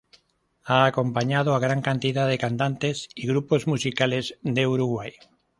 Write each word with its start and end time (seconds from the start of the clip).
Ha 0.63 0.87
acompañado 0.87 1.53
a 1.53 1.59
gran 1.59 1.83
cantidad 1.83 2.27
de 2.27 2.39
cantantes 2.39 3.07
y 3.13 3.27
grupos 3.27 3.67
musicales 3.67 4.35
de 4.41 4.65
Uruguay. 4.65 5.11